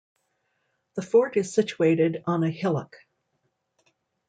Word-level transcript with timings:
The 0.95 1.03
fort 1.03 1.37
is 1.37 1.53
situated 1.53 2.23
on 2.25 2.43
a 2.43 2.49
hillock. 2.49 2.95